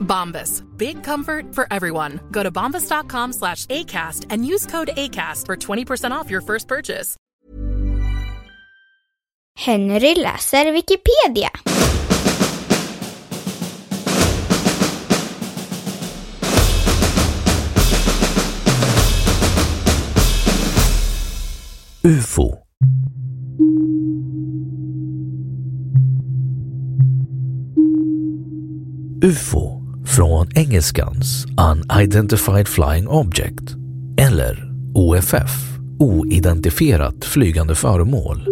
Bombas. 0.00 0.62
Big 0.76 1.02
comfort 1.02 1.52
for 1.54 1.66
everyone. 1.72 2.20
Go 2.30 2.44
to 2.44 2.52
bombas.com 2.52 3.32
slash 3.32 3.66
ACAST 3.66 4.26
and 4.30 4.46
use 4.46 4.66
code 4.66 4.90
ACAST 4.96 5.46
for 5.46 5.56
20% 5.56 6.12
off 6.12 6.30
your 6.30 6.42
first 6.42 6.68
purchase. 6.68 7.16
Henry 9.56 10.14
läser 10.16 10.72
Wikipedia. 10.72 11.50
UFO 22.04 22.66
UFO 29.22 29.73
från 30.16 30.48
engelskans 30.54 31.46
Unidentified 31.98 32.68
Flying 32.68 33.08
Object 33.08 33.74
eller 34.16 34.72
OFF, 34.94 35.78
oidentifierat 35.98 37.24
flygande 37.24 37.74
föremål 37.74 38.46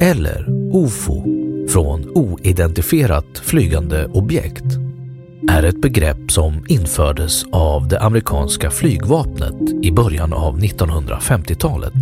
eller 0.00 0.46
OFO 0.72 1.24
från 1.68 2.10
oidentifierat 2.14 3.38
flygande 3.42 4.06
objekt 4.06 4.64
är 5.50 5.62
ett 5.62 5.80
begrepp 5.80 6.30
som 6.30 6.64
infördes 6.68 7.44
av 7.52 7.88
det 7.88 8.00
amerikanska 8.00 8.70
flygvapnet 8.70 9.84
i 9.84 9.92
början 9.92 10.32
av 10.32 10.58
1950-talet. 10.58 11.94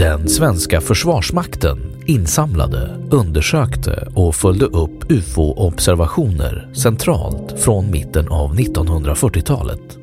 Den 0.00 0.28
svenska 0.28 0.80
försvarsmakten 0.80 1.78
insamlade, 2.10 2.96
undersökte 3.10 4.08
och 4.14 4.34
följde 4.34 4.64
upp 4.64 5.12
UFO-observationer 5.12 6.70
centralt 6.74 7.60
från 7.60 7.90
mitten 7.90 8.28
av 8.28 8.54
1940-talet. 8.54 9.98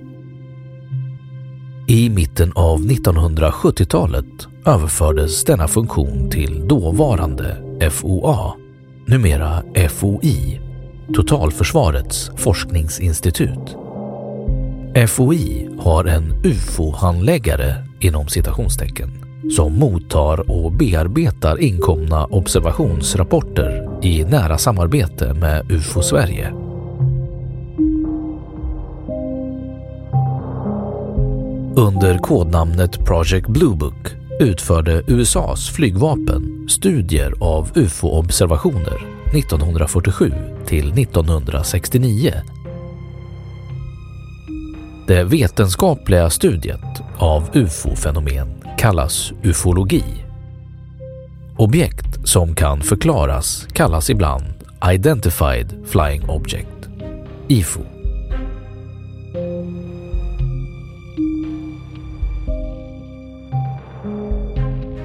I 1.88 2.10
mitten 2.10 2.52
av 2.56 2.80
1970-talet 2.80 4.26
överfördes 4.66 5.44
denna 5.44 5.68
funktion 5.68 6.30
till 6.30 6.68
dåvarande 6.68 7.58
FOA, 7.92 8.54
numera 9.08 9.64
FOI, 9.90 10.62
Totalförsvarets 11.16 12.32
forskningsinstitut. 12.38 13.76
FOI 15.08 15.70
har 15.80 16.06
en 16.06 16.34
UFO-handläggare 16.44 17.76
inom 18.00 18.28
citationstecken 18.28 19.27
som 19.52 19.80
mottar 19.80 20.52
och 20.52 20.72
bearbetar 20.72 21.62
inkomna 21.62 22.26
observationsrapporter 22.26 24.00
i 24.06 24.24
nära 24.24 24.58
samarbete 24.58 25.34
med 25.34 25.72
UFO 25.72 26.02
Sverige. 26.02 26.54
Under 31.76 32.18
kodnamnet 32.18 33.06
Project 33.06 33.48
Blue 33.48 33.76
Book 33.76 34.16
utförde 34.40 35.04
USAs 35.08 35.70
flygvapen 35.70 36.70
studier 36.70 37.34
av 37.40 37.72
UFO-observationer 37.76 39.18
1947 39.34 40.32
till 40.66 40.92
1969. 40.92 42.34
Det 45.08 45.24
vetenskapliga 45.24 46.30
studiet 46.30 46.97
av 47.20 47.50
UFO-fenomen 47.54 48.64
kallas 48.78 49.34
ufologi. 49.44 50.04
Objekt 51.58 52.28
som 52.28 52.56
kan 52.56 52.82
förklaras 52.82 53.68
kallas 53.74 54.10
ibland 54.10 54.46
Identified 54.94 55.74
Flying 55.86 56.30
Object, 56.30 56.90
IFO. 57.48 57.82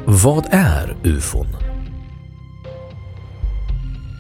Vad 0.07 0.47
är 0.51 0.97
ufon? 1.05 1.47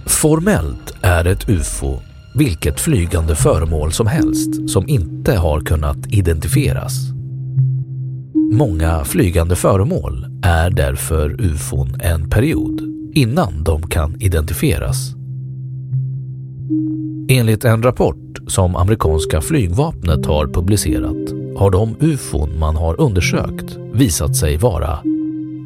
Formellt 0.07 0.95
är 1.03 1.25
ett 1.25 1.49
ufo 1.49 2.01
vilket 2.35 2.81
flygande 2.81 3.35
föremål 3.35 3.93
som 3.93 4.07
helst 4.07 4.71
som 4.71 4.89
inte 4.89 5.37
har 5.37 5.61
kunnat 5.61 6.07
identifieras. 6.07 7.22
Många 8.55 9.05
flygande 9.05 9.57
föremål 9.57 10.27
är 10.43 10.71
därför 10.71 11.41
ufon 11.41 12.01
en 12.01 12.31
period 12.31 12.81
innan 13.15 13.65
de 13.65 13.83
kan 13.83 14.17
identifieras. 14.21 15.15
Enligt 17.29 17.65
en 17.65 17.83
rapport 17.83 18.39
som 18.47 18.77
amerikanska 18.77 19.41
flygvapnet 19.41 20.27
har 20.27 20.47
publicerat 20.47 21.33
har 21.57 21.71
de 21.71 21.97
ufon 22.01 22.59
man 22.59 22.77
har 22.77 23.01
undersökt 23.01 23.77
visat 23.93 24.37
sig 24.37 24.57
vara 24.57 24.99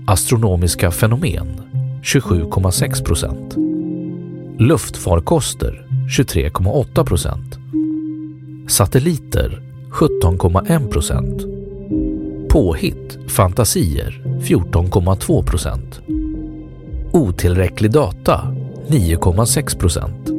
astronomiska 0.06 0.90
fenomen 0.90 1.46
27,6 2.02 3.04
procent, 3.04 3.56
luftfarkoster 4.58 5.86
23,8 6.18 7.04
procent, 7.04 7.58
satelliter 8.68 9.62
17,1 9.90 10.88
procent, 10.88 11.55
påhitt, 12.56 13.18
fantasier 13.28 14.22
14,2 14.40 15.42
procent, 15.42 16.00
otillräcklig 17.12 17.90
data 17.90 18.54
9,6 18.88 19.78
procent, 19.78 20.30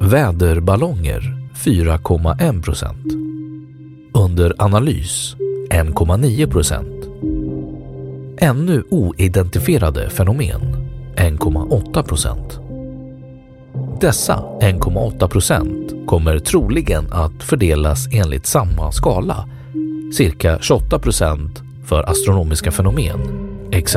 väderballonger 0.00 1.50
4,1 1.54 2.62
procent, 2.62 3.06
under 4.14 4.54
analys 4.58 5.36
1,9 5.70 6.50
procent, 6.50 7.08
ännu 8.38 8.84
oidentifierade 8.90 10.10
fenomen 10.10 10.62
1,8 11.16 12.02
procent. 12.02 12.60
Dessa 14.00 14.44
1,8 14.60 15.28
procent 15.28 16.06
kommer 16.06 16.38
troligen 16.38 17.12
att 17.12 17.42
fördelas 17.42 18.08
enligt 18.12 18.46
samma 18.46 18.92
skala, 18.92 19.48
cirka 20.12 20.58
28 20.60 20.98
procent 20.98 21.62
för 21.84 22.10
astronomiska 22.10 22.70
fenomen 22.70 23.20
etc. 23.72 23.96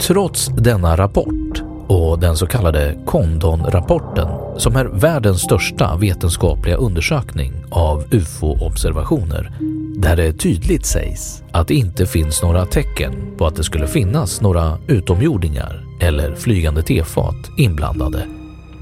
Trots 0.00 0.46
denna 0.46 0.96
rapport 0.96 1.62
och 1.86 2.18
den 2.18 2.36
så 2.36 2.46
kallade 2.46 2.98
Condon-rapporten 3.06 4.28
som 4.56 4.76
är 4.76 4.84
världens 4.84 5.40
största 5.40 5.96
vetenskapliga 5.96 6.76
undersökning 6.76 7.52
av 7.70 8.04
UFO-observationer 8.10 9.52
där 9.96 10.16
det 10.16 10.32
tydligt 10.32 10.86
sägs 10.86 11.42
att 11.52 11.68
det 11.68 11.74
inte 11.74 12.06
finns 12.06 12.42
några 12.42 12.66
tecken 12.66 13.36
på 13.38 13.46
att 13.46 13.56
det 13.56 13.64
skulle 13.64 13.86
finnas 13.86 14.40
några 14.40 14.78
utomjordingar 14.86 15.84
eller 16.00 16.34
flygande 16.34 16.82
tefat 16.82 17.50
inblandade 17.58 18.26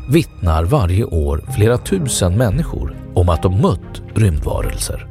vittnar 0.08 0.64
varje 0.64 1.04
år 1.04 1.44
flera 1.56 1.78
tusen 1.78 2.37
människor 2.37 2.96
om 3.14 3.28
att 3.28 3.43
de 3.43 3.60
mött 3.60 4.02
rymdvarelser. 4.14 5.06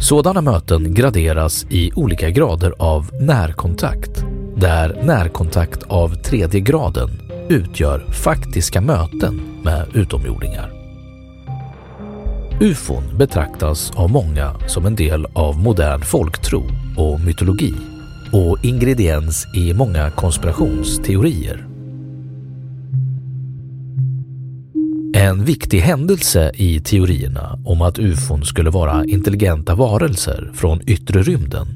Sådana 0.00 0.40
möten 0.40 0.94
graderas 0.94 1.66
i 1.70 1.92
olika 1.94 2.30
grader 2.30 2.74
av 2.78 3.10
närkontakt, 3.20 4.24
där 4.56 5.02
närkontakt 5.02 5.82
av 5.82 6.14
tredje 6.14 6.60
graden 6.60 7.10
utgör 7.48 8.04
faktiska 8.24 8.80
möten 8.80 9.40
med 9.64 9.86
utomjordingar. 9.94 10.72
UFON 12.60 13.02
betraktas 13.18 13.90
av 13.90 14.10
många 14.10 14.68
som 14.68 14.86
en 14.86 14.94
del 14.94 15.26
av 15.34 15.58
modern 15.58 16.00
folktro 16.00 16.62
och 16.96 17.20
mytologi 17.20 17.74
och 18.32 18.64
ingrediens 18.64 19.46
i 19.54 19.74
många 19.74 20.10
konspirationsteorier. 20.10 21.71
En 25.22 25.44
viktig 25.44 25.80
händelse 25.80 26.52
i 26.54 26.80
teorierna 26.80 27.58
om 27.64 27.82
att 27.82 27.98
ufon 27.98 28.44
skulle 28.44 28.70
vara 28.70 29.04
intelligenta 29.04 29.74
varelser 29.74 30.50
från 30.54 30.80
yttre 30.86 31.22
rymden 31.22 31.66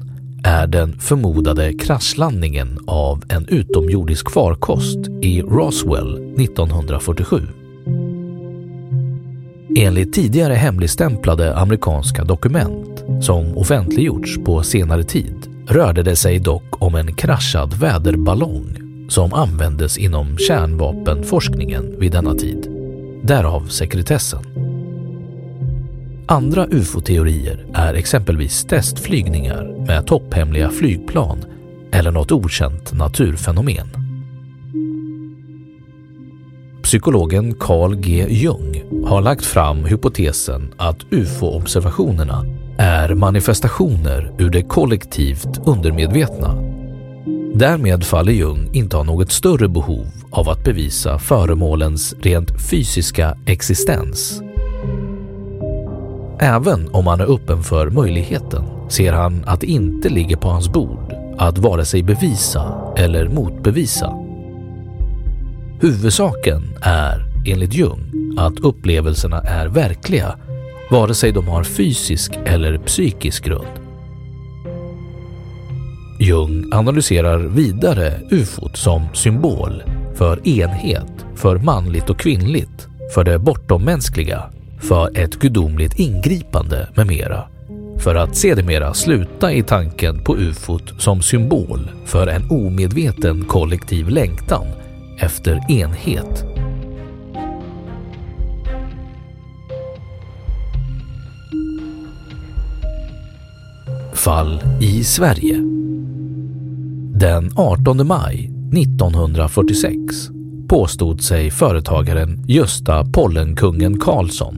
är 0.43 0.67
den 0.67 0.99
förmodade 0.99 1.73
kraschlandningen 1.73 2.79
av 2.87 3.23
en 3.29 3.47
utomjordisk 3.47 4.31
farkost 4.31 4.97
i 5.21 5.41
Roswell 5.41 6.41
1947. 6.41 7.41
Enligt 9.77 10.13
tidigare 10.13 10.53
hemligstämplade 10.53 11.57
amerikanska 11.57 12.23
dokument 12.23 13.03
som 13.21 13.57
offentliggjorts 13.57 14.37
på 14.45 14.63
senare 14.63 15.03
tid 15.03 15.47
rörde 15.67 16.03
det 16.03 16.15
sig 16.15 16.39
dock 16.39 16.81
om 16.81 16.95
en 16.95 17.13
kraschad 17.13 17.73
väderballong 17.73 18.77
som 19.09 19.33
användes 19.33 19.97
inom 19.97 20.37
kärnvapenforskningen 20.37 21.99
vid 21.99 22.11
denna 22.11 22.35
tid. 22.35 22.76
Därav 23.23 23.67
sekretessen. 23.67 24.43
Andra 26.27 26.67
ufo-teorier 26.67 27.65
är 27.73 27.93
exempelvis 27.93 28.65
testflygningar 28.65 29.85
med 29.87 30.07
topphemliga 30.07 30.69
flygplan 30.69 31.45
eller 31.91 32.11
något 32.11 32.31
okänt 32.31 32.93
naturfenomen. 32.93 33.87
Psykologen 36.83 37.55
Carl 37.59 37.95
G 37.95 38.25
Jung 38.29 38.83
har 39.05 39.21
lagt 39.21 39.45
fram 39.45 39.85
hypotesen 39.85 40.73
att 40.77 41.05
ufo-observationerna 41.11 42.45
är 42.77 43.13
manifestationer 43.13 44.33
ur 44.37 44.49
det 44.49 44.61
kollektivt 44.61 45.67
undermedvetna. 45.67 46.55
Därmed 47.53 48.03
faller 48.03 48.33
Jung 48.33 48.69
inte 48.73 48.97
ha 48.97 49.03
något 49.03 49.31
större 49.31 49.67
behov 49.67 50.07
av 50.31 50.49
att 50.49 50.63
bevisa 50.63 51.19
föremålens 51.19 52.15
rent 52.21 52.69
fysiska 52.69 53.37
existens. 53.45 54.41
Även 56.39 56.89
om 56.89 57.07
han 57.07 57.21
är 57.21 57.35
öppen 57.35 57.63
för 57.63 57.89
möjligheten 57.89 58.63
ser 58.89 59.13
han 59.13 59.43
att 59.45 59.61
det 59.61 59.67
inte 59.67 60.09
ligger 60.09 60.35
på 60.37 60.47
hans 60.49 60.69
bord 60.69 61.13
att 61.37 61.57
vare 61.57 61.85
sig 61.85 62.03
bevisa 62.03 62.93
eller 62.97 63.29
motbevisa. 63.29 64.13
Huvudsaken 65.81 66.63
är, 66.81 67.25
enligt 67.47 67.73
Jung, 67.73 68.11
att 68.37 68.59
upplevelserna 68.59 69.41
är 69.41 69.67
verkliga 69.67 70.35
vare 70.91 71.13
sig 71.13 71.31
de 71.31 71.47
har 71.47 71.63
fysisk 71.63 72.31
eller 72.45 72.77
psykisk 72.77 73.45
grund. 73.45 73.79
Jung 76.19 76.69
analyserar 76.73 77.37
vidare 77.37 78.13
ufot 78.31 78.77
som 78.77 79.07
symbol 79.13 79.83
för 80.17 80.47
enhet, 80.47 81.25
för 81.35 81.57
manligt 81.57 82.09
och 82.09 82.19
kvinnligt, 82.19 82.87
för 83.13 83.23
det 83.23 83.39
bortommänskliga, 83.39 84.43
för 84.79 85.17
ett 85.17 85.35
gudomligt 85.35 85.99
ingripande 85.99 86.89
med 86.95 87.07
mera. 87.07 87.43
För 87.97 88.15
att 88.15 88.35
sedermera 88.35 88.93
sluta 88.93 89.53
i 89.53 89.63
tanken 89.63 90.23
på 90.23 90.37
ufot 90.37 91.01
som 91.01 91.21
symbol 91.21 91.91
för 92.05 92.27
en 92.27 92.51
omedveten 92.51 93.45
kollektiv 93.45 94.09
längtan 94.09 94.65
efter 95.19 95.71
enhet. 95.71 96.45
Fall 104.13 104.63
i 104.81 105.03
Sverige 105.03 105.55
Den 107.19 107.51
18 107.55 108.07
maj 108.07 108.56
1946 108.73 109.93
påstod 110.67 111.21
sig 111.21 111.51
företagaren 111.51 112.43
Gösta 112.47 113.05
Pollenkungen 113.05 113.99
Karlsson 113.99 114.57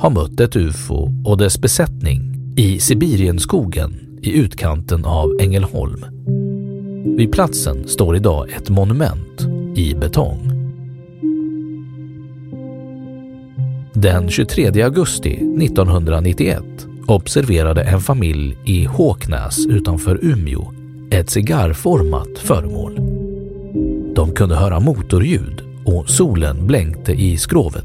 ha 0.00 0.10
mött 0.10 0.40
ett 0.40 0.56
ufo 0.56 1.12
och 1.24 1.38
dess 1.38 1.60
besättning 1.60 2.34
i 2.56 2.78
Sibirienskogen 2.78 4.18
i 4.22 4.32
utkanten 4.32 5.04
av 5.04 5.30
Ängelholm. 5.40 6.04
Vid 7.16 7.32
platsen 7.32 7.88
står 7.88 8.16
idag 8.16 8.50
ett 8.50 8.70
monument 8.70 9.46
i 9.76 9.94
betong. 9.94 10.50
Den 13.92 14.28
23 14.28 14.82
augusti 14.82 15.34
1991 15.34 16.62
observerade 17.06 17.82
en 17.82 18.00
familj 18.00 18.58
i 18.64 18.84
Håknäs 18.84 19.66
utanför 19.66 20.24
Umeå 20.24 20.72
ett 21.10 21.30
cigarrformat 21.30 22.38
föremål. 22.38 23.09
De 24.14 24.34
kunde 24.34 24.56
höra 24.56 24.80
motorljud 24.80 25.62
och 25.84 26.10
solen 26.10 26.66
blänkte 26.66 27.12
i 27.12 27.36
skrovet. 27.36 27.84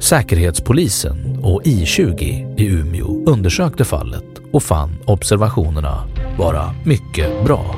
Säkerhetspolisen 0.00 1.38
och 1.42 1.62
I20 1.62 2.22
i 2.60 2.66
Umeå 2.66 3.24
undersökte 3.26 3.84
fallet 3.84 4.24
och 4.52 4.62
fann 4.62 4.98
observationerna 5.06 6.08
vara 6.38 6.74
mycket 6.84 7.44
bra. 7.44 7.74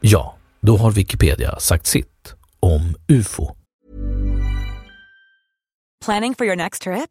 Ja, 0.00 0.36
då 0.60 0.76
har 0.76 0.90
Wikipedia 0.90 1.58
sagt 1.58 1.86
sitt 1.86 2.34
om 2.60 2.94
UFO. 3.08 3.54
Planning 6.04 6.34
for 6.34 6.46
your 6.46 6.56
next 6.56 6.82
trip? 6.82 7.10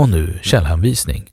Och 0.00 0.08
nu 0.08 0.38
källhänvisning. 0.42 1.30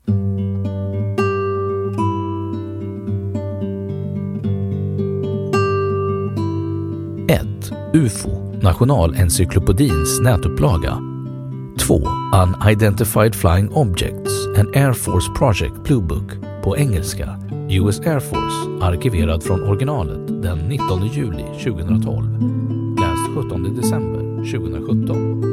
1. 7.28 7.72
UFO, 7.94 8.52
Nationalencyklopedins 8.62 10.20
nätupplaga. 10.20 10.98
2. 11.78 12.00
Unidentified 12.64 13.34
Flying 13.34 13.70
Objects, 13.72 14.46
an 14.58 14.72
Air 14.74 14.92
Force 14.92 15.32
Project 15.38 15.84
Blue 15.84 16.02
Book 16.02 16.32
på 16.64 16.76
engelska, 16.76 17.38
US 17.70 18.00
Air 18.00 18.20
Force, 18.20 18.84
arkiverad 18.84 19.42
från 19.42 19.62
originalet 19.62 20.42
den 20.42 20.58
19 20.58 21.06
juli 21.06 21.44
2012. 21.64 22.26
Läst 23.00 23.44
17 23.44 23.76
december 23.76 24.52
2017. 24.52 25.47